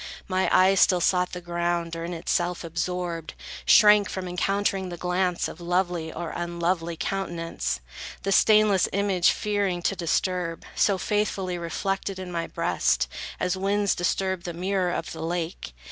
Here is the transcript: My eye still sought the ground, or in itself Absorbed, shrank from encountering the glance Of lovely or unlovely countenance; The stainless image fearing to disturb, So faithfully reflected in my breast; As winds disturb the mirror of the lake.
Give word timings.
My 0.27 0.49
eye 0.51 0.73
still 0.73 0.99
sought 0.99 1.31
the 1.33 1.41
ground, 1.41 1.95
or 1.95 2.03
in 2.03 2.11
itself 2.11 2.63
Absorbed, 2.63 3.35
shrank 3.65 4.09
from 4.09 4.27
encountering 4.27 4.89
the 4.89 4.97
glance 4.97 5.47
Of 5.47 5.61
lovely 5.61 6.11
or 6.11 6.31
unlovely 6.31 6.97
countenance; 6.97 7.81
The 8.23 8.31
stainless 8.31 8.89
image 8.93 9.29
fearing 9.29 9.83
to 9.83 9.95
disturb, 9.95 10.63
So 10.73 10.97
faithfully 10.97 11.59
reflected 11.59 12.17
in 12.17 12.31
my 12.31 12.47
breast; 12.47 13.07
As 13.39 13.55
winds 13.55 13.93
disturb 13.93 14.41
the 14.41 14.53
mirror 14.55 14.89
of 14.91 15.11
the 15.11 15.21
lake. 15.21 15.71